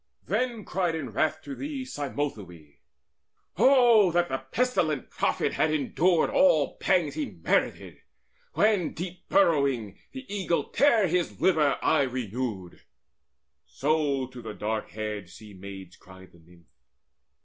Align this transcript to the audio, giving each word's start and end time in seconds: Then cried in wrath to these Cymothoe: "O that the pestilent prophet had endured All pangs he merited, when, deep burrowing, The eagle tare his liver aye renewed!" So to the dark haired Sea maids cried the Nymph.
Then 0.25 0.65
cried 0.65 0.95
in 0.95 1.11
wrath 1.11 1.43
to 1.43 1.53
these 1.53 1.93
Cymothoe: 1.93 2.77
"O 3.57 4.11
that 4.11 4.29
the 4.29 4.39
pestilent 4.51 5.11
prophet 5.11 5.53
had 5.53 5.71
endured 5.71 6.31
All 6.31 6.77
pangs 6.77 7.13
he 7.13 7.27
merited, 7.27 8.01
when, 8.53 8.93
deep 8.93 9.29
burrowing, 9.29 9.99
The 10.11 10.25
eagle 10.27 10.69
tare 10.69 11.05
his 11.07 11.39
liver 11.39 11.77
aye 11.83 12.01
renewed!" 12.01 12.81
So 13.67 14.25
to 14.25 14.41
the 14.41 14.55
dark 14.55 14.89
haired 14.89 15.29
Sea 15.29 15.53
maids 15.53 15.97
cried 15.97 16.31
the 16.31 16.39
Nymph. 16.39 16.65